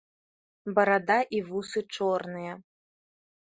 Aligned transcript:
Барада 0.79 1.17
і 1.41 1.41
вусы 1.51 1.79
чорныя. 1.99 2.57